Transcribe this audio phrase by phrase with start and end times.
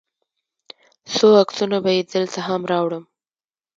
[1.13, 3.03] څو عکسونه به یې دلته هم راوړم.